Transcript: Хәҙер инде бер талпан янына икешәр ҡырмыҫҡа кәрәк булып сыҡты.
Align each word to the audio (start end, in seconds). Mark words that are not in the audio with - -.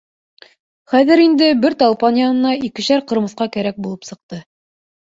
Хәҙер 0.93 1.21
инде 1.25 1.51
бер 1.67 1.77
талпан 1.85 2.19
янына 2.23 2.57
икешәр 2.71 3.07
ҡырмыҫҡа 3.13 3.51
кәрәк 3.59 3.81
булып 3.89 4.13
сыҡты. 4.13 4.47